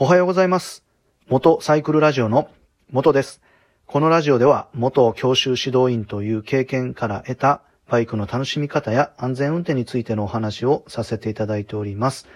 [0.00, 0.84] おはようございます。
[1.26, 2.48] 元サイクルラジオの
[2.92, 3.42] 元です。
[3.84, 12.28] このラジオでは元教習指導員という経験から得たバイクの楽しみ方や安全運転についてのお話をさせていただいております。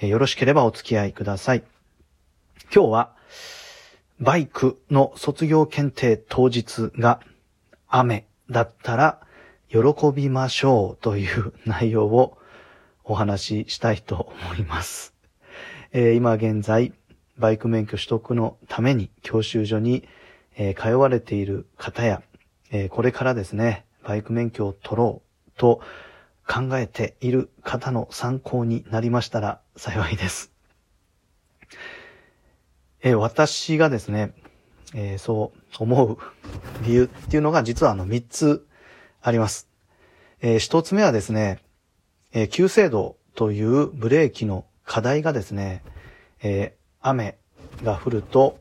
[0.00, 1.64] えよろしければお付き合いください。
[2.72, 3.16] 今日は
[4.20, 7.18] バイクの卒業検定当日が
[7.88, 9.18] 雨だったら
[9.68, 9.80] 喜
[10.14, 12.38] びましょうという内容を
[13.02, 15.13] お話ししたいと思います。
[15.96, 16.92] えー今現在、
[17.38, 20.02] バイク免許取得のために教習所に、
[20.56, 22.20] えー通われている方や、
[22.72, 25.80] えーこれからですね、バイク免許を取ろうと
[26.48, 30.50] 考えている方の参考になりましたら幸いです。
[33.04, 34.32] え私がですね、
[34.94, 36.18] えそう思う
[36.82, 38.66] 理由っていうのが実はあの3つ
[39.22, 39.68] あります。
[40.40, 41.60] え1つ目はですね、
[42.32, 45.82] えー急制動というブレーキの課題がですね、
[46.42, 47.36] えー雨
[47.82, 48.58] が降ると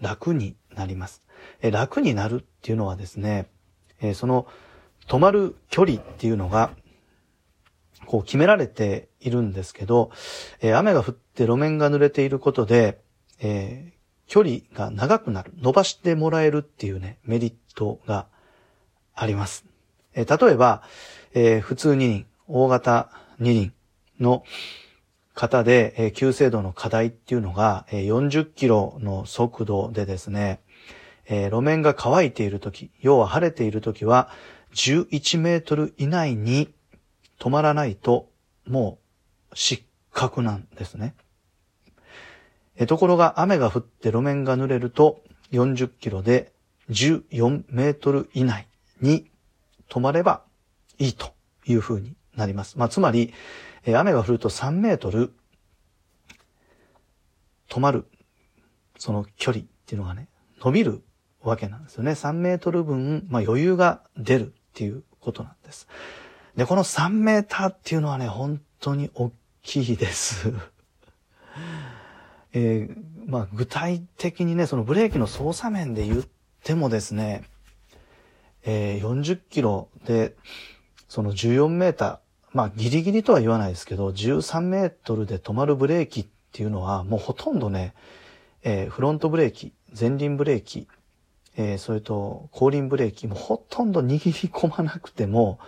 [0.00, 1.22] 楽になります。
[1.60, 3.48] えー楽になるっていうのはですね、
[4.00, 4.46] えーその
[5.08, 6.70] 止まる距離っていうのが、
[8.06, 10.10] こう決められているんですけど、
[10.60, 13.00] え雨が降って路面が濡れていることで、
[13.40, 13.92] え
[14.26, 18.26] 距離が長くなる、伸ばしてもらえるっていうね、メリットが
[19.14, 19.64] あります。
[20.14, 20.82] え例えば、
[21.32, 23.72] え普通二輪、大型二輪
[24.20, 24.44] の
[25.38, 30.58] 方で、えー急制度の課題っていうのが、えー40キロの速度でですね、
[31.26, 34.30] えー路面が乾いているとき、要は晴れているときは、
[34.74, 36.74] 11メートル以内に
[37.38, 38.28] 止まらないと、
[38.66, 38.98] も
[39.52, 41.14] う失格なんですね。
[42.76, 45.22] えところが雨が降って路面が濡れると、
[45.52, 46.50] 40キロで
[46.90, 48.66] 14メートル以内
[49.00, 49.30] に
[49.88, 50.42] 止まれば
[50.98, 51.32] いいと
[51.64, 52.76] いう風になります。
[52.76, 53.32] まあ、つまり、
[53.84, 55.32] え雨が降ると3メートル
[57.68, 58.06] 止まる、
[58.98, 60.28] その距離っていうのがね、
[60.60, 61.02] 伸びる
[61.42, 62.12] わけなんですよね。
[62.12, 65.86] 3メートル分、まあ、余裕が出るっていうことなんです。
[66.56, 70.52] で、この3メーターっていうのはね、本当に大きいです。
[72.52, 76.24] えーまあ、具体的にね、そのブレーキの操作面で言っ
[76.64, 77.44] てもですね、
[78.64, 80.34] えー40キロで、
[81.08, 82.18] その14メーター、
[82.58, 87.94] まあギリギリとは言わないですけど、13メートルで止まるブレーキっていうのは、もうほとんどね、
[88.64, 90.88] えーフロントブレーキ、前輪ブレーキ、
[91.56, 95.60] えーそれと後輪ブレーキ、もうほとんど握り込まなくても、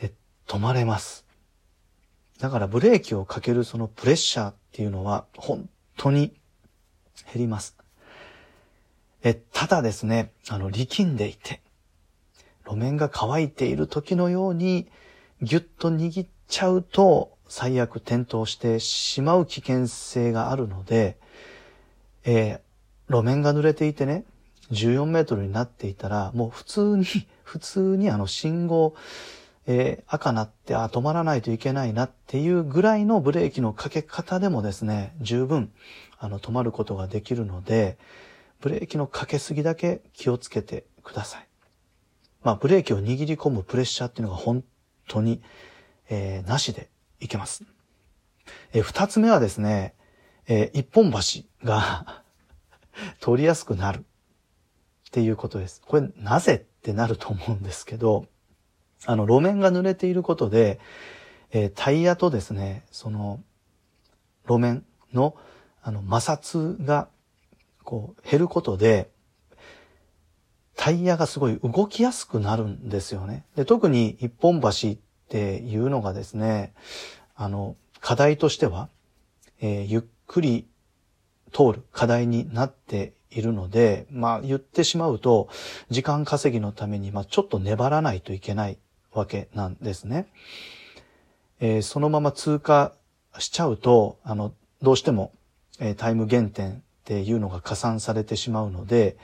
[0.00, 0.12] え
[0.46, 1.26] 止まれます。
[2.38, 6.32] だからブレーキをかけるそのプレッシャーっていうのは本当に
[7.32, 7.76] 減ります。
[9.24, 11.60] え、ただですね、あの、力んでいて、
[12.64, 14.86] 路面が乾いている時のように
[15.44, 21.18] ギュッと握っちゃうと最悪転倒してしまう危険性があるので、
[22.24, 22.60] えー
[23.06, 24.24] 路面が濡れていてね、
[24.70, 27.04] 14メートルになっていたら、もう普通に、
[27.44, 28.94] 普通にあの信号、
[29.66, 35.70] えー赤なって、あ、止まらないといけないなっていうぐらいのブレーキのかけ方でもですね、十分、
[36.18, 37.98] あの、止まることができるので、
[38.62, 41.46] ブレーキのかけすぎだけ気をつけてください。
[42.42, 44.64] まあ、ブレーキを握り込むプレッシャーっていうのが本
[45.06, 45.42] 当に、
[46.08, 47.64] えーなしでいけます。
[48.72, 49.94] えー二つ目はですね、
[50.46, 52.22] えー一本橋が
[53.20, 54.02] 通りやすくなるっ
[55.10, 55.80] ていうことです。
[55.84, 58.26] これなぜってなると思うんですけど、
[59.06, 60.80] あの、路面が濡れていることで、
[61.50, 63.42] えータイヤとですね、その、
[64.46, 65.36] 路面の、
[65.82, 67.08] あの、摩擦が、
[67.82, 69.10] こう、減ることで、
[70.76, 73.44] タイヤがすごい動きやすくなるんですよね。
[73.56, 74.96] で、特に一本橋っ
[75.28, 76.74] ていうのがですね、
[77.36, 78.88] あの、課題としては、
[79.60, 80.66] えーゆっくり
[81.52, 85.48] 通る課題になっているので、まあ言ってしまうと、
[85.90, 88.78] 時間稼ぎのために、まあちょっと粘らないといけない
[89.12, 90.26] わけなんですね。
[91.60, 92.92] えーそのまま通過
[93.38, 94.52] しちゃうと、あの、
[94.82, 95.32] どうしても、
[95.78, 99.16] えータイム減点っていうのが加算されてしまうので、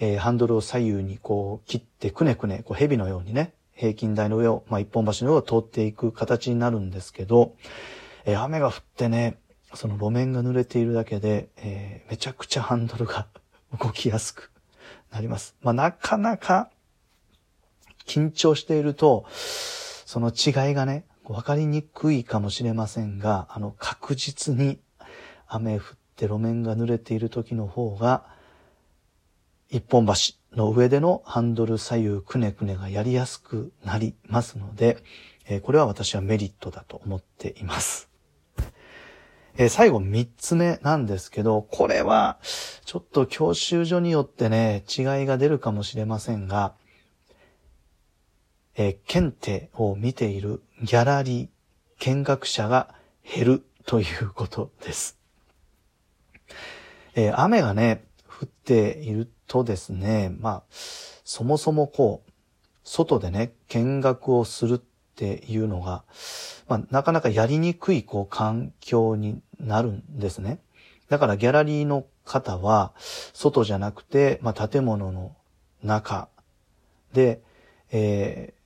[0.00, 7.54] えーハンドルを左右にこう切ってくねくね、こう蛇のようにね、平均台の上を、まあ一本橋の上を通っていく形になるんですけど、
[8.24, 9.38] えー雨が降ってね、
[9.74, 13.26] その路面が濡れているだけで、えーめちゃくちゃハンドルが
[13.78, 14.50] 動きやすく
[15.12, 15.54] なります。
[15.60, 16.70] まあなかなか
[18.06, 24.80] 緊張していると、その違いがね、わかりにくいかもしれませんが、あの確実に
[25.46, 25.82] 雨降っ
[26.16, 28.24] て路面が濡れている時の方が、
[29.70, 30.12] 一本橋
[30.56, 34.98] の上でのハンドル左右くねくねがやりやすくなりますので、
[35.46, 38.08] えこれは私はメリットだと思っています。
[39.56, 42.38] え、最後三つ目なんですけど、これは、
[42.84, 46.74] ちょっと教習所によってね、違いが出るかもしれませんが、
[48.76, 51.48] え、検定を見ているギャラリー、
[51.98, 55.18] 見学者が減るということです。
[57.14, 62.30] え、雨がね、降っているとですね、まあ、そもそもこう、
[62.84, 64.78] 外でね、見学をするっ
[65.16, 66.04] ていうのが、
[66.68, 70.60] まあ、なかなかやりにくい、こう、環境になるんですね。
[71.08, 72.92] だからギャラリーの方は、
[73.34, 75.34] 外じゃなくて、まあ、建物の
[75.82, 76.28] 中
[77.12, 77.42] で、
[77.90, 78.60] えー、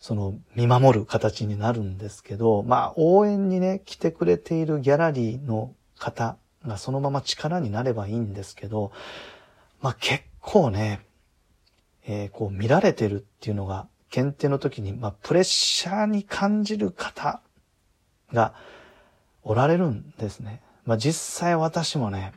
[0.00, 6.36] その、見守る形になるんですけど、まあ、応援にね、来てくれているギャラリーの方
[6.66, 8.92] がそのまま力になればいいんですけど、
[9.84, 11.00] まあ、結構ね、
[12.06, 17.42] えー、こう見られてるっていうのが、検定の時に、まあ、プレッシャーに感じる方
[18.32, 18.54] が
[19.42, 20.62] おられるんですね。
[20.86, 22.32] まあ、実際私もね、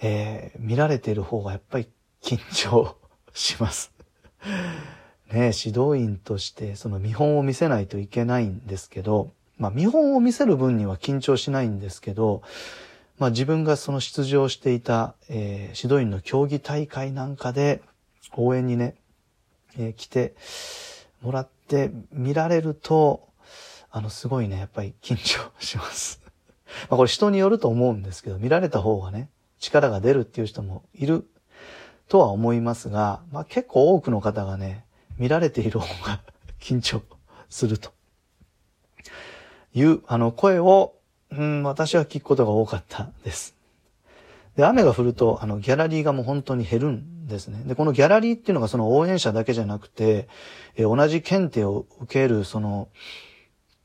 [0.00, 1.88] えー、見られてる方がやっぱり
[2.22, 2.96] 緊張
[3.34, 3.92] します。
[5.30, 12.40] ね、指導員としてその見本を見せないといけないんですけど、まあ見本を見せる分には緊張しないんですけど、
[13.18, 17.82] まあ自分がその出場していた、えー、指導員の競技大会なんかで
[18.36, 18.96] 応援にね、
[19.78, 20.34] えー、来て
[21.22, 23.28] もらって見られると、
[23.90, 26.20] あのすごいね、やっぱり緊張します。
[26.90, 31.26] まあこれ人によると思うんですけど、見られた方がね、力が出るっていう人もいる
[32.08, 34.84] とは思いますが、まあ結構多くの方がね、
[35.18, 36.20] 見られている方が
[36.60, 37.02] 緊張
[37.48, 37.92] すると
[39.74, 40.95] いう、あの、声を、
[41.32, 43.56] うん、私は聞くことが多かったです。
[44.56, 47.62] で、雨が降ると、あの、ギャラリーがもう本当に減るんですね。
[47.66, 50.28] で、このギャラリーっていうのがその応援者だけじゃなくて、
[50.76, 52.88] え同じ検定を受ける、その、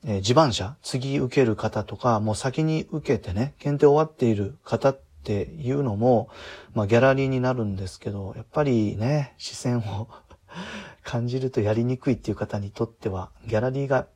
[0.06, 6.30] え地盤者、次受ける方とか、もう先に受けてね、検定終わっている方っていうのも、
[6.74, 10.08] まあ、ギャラリーになるんですけど、やっぱりね、視線を
[11.04, 14.06] 感じるとやりにくいっていう方にとっては、ギャラリーが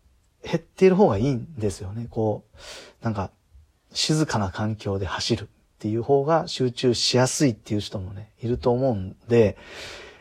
[0.46, 2.06] 減っている方がいいんですよね。
[2.08, 2.44] こ
[3.02, 3.30] う、なんか、
[3.92, 5.46] 静かな環境で走るっ
[5.78, 9.56] ていう方が集中しやすいっていう人もね、いると思うんで、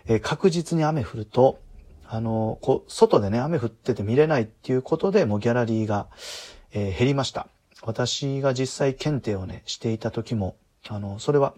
[0.07, 1.59] えー、確実に雨降ると、
[2.07, 6.07] あの、こう、外でね、雨降ってて見れないっていうことで、もうギャラリーが、
[6.71, 7.47] えー、減りました。
[7.83, 10.55] 私が実際検定をね、していた時も、
[10.87, 11.53] あの、それは、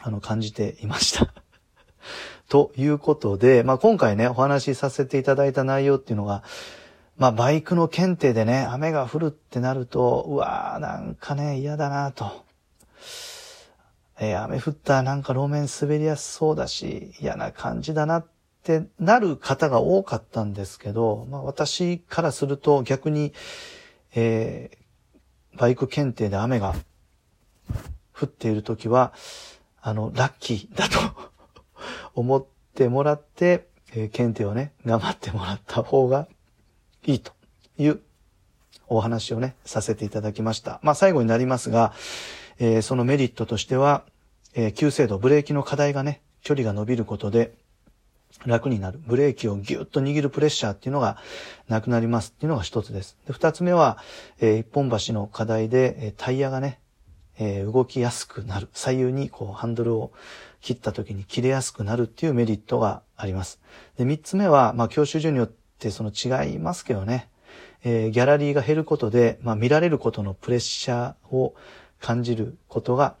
[0.00, 1.32] あの、感じていました。
[2.48, 6.42] ということで、まあ、今回ね、お話しさせていただいた内容っていうのが、
[7.16, 12.44] まあ、バイクの検定でね、雨が降るってなると、うわー、なんかね、嫌だなと。
[14.18, 18.26] えー、雨降ったらなんか路面滑りやすそうだし、嫌な感じだなっ
[18.64, 23.32] てなる方が多かったんですけど、まあ、私からすると逆に、
[24.14, 26.74] えー、バイク検定で雨が
[28.12, 29.12] 降っているときは、
[29.80, 30.98] あの、ラッキーだと
[32.14, 36.26] 思ってもらって、えー、検定をね、頑張ってもらった方が
[37.06, 37.32] いいと
[37.78, 38.00] いう
[38.88, 40.80] お話をね、させていただきました。
[40.82, 41.92] まあ最後になりますが、
[42.58, 44.04] えー、そのメリットとしては、
[44.54, 47.54] えー、急制度、ブレーキの課題がね、距離が伸びることで
[48.46, 49.00] 楽になる。
[49.06, 51.18] ブレーキをギュッと握るプレッシャーっていうのが
[51.68, 53.16] なくなりますっていうのが一つです。
[53.26, 53.98] で二つ目は、
[54.40, 56.80] えー、一本橋の課題で、えー、タイヤがね、
[57.38, 58.68] えー、動きやすくなる。
[58.72, 60.12] 左右にこうハンドルを
[60.60, 63.60] 切った時に切れやすくなるっていうメリットがあります。
[63.96, 67.28] で、三つ目は、まあ、教習所によってその違いますけどね、
[67.84, 71.54] えー、ギャラリーが減ることで、まあ、見られることのプレッシャーを
[72.00, 73.16] 感じることが、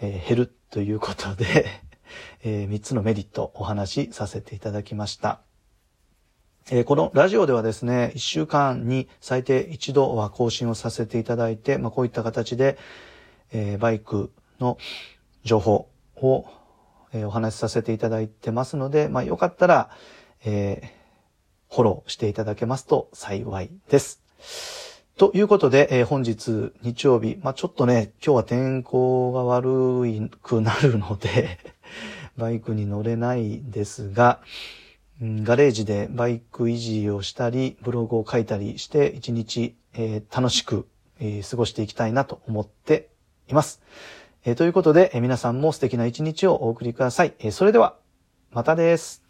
[0.00, 1.66] えー、減るということで
[2.44, 5.40] えー、三つのメリットをお話しさせていただきました。
[6.70, 12.76] えー、このラジオではですね、一週間に最低一度は更新をさせていただいて、まあ、こういった形で、
[13.52, 14.76] えー、バイクの
[15.42, 16.46] 情報を
[17.12, 19.90] えー、お話しさせていただいてますので、まあ、よかったら、
[20.44, 21.01] えー、
[21.72, 24.22] フォローしていただけますと幸いです。
[25.16, 31.58] ということで、えー、本日日曜日、まあ、ちょっとね、今日は天候が悪くなるので
[32.36, 34.40] バイクに乗れないですが、
[35.22, 40.86] ガレージでバイク維持をしたり、ブログを書いたりして、一日、えー、楽しく、
[41.20, 43.08] えー、過ごしていきたいなと思って
[43.48, 43.80] います。
[44.44, 47.34] え、ということで、え、皆さんも素敵な一日をお送りください。
[47.38, 47.96] え、それでは、
[48.50, 49.21] またです。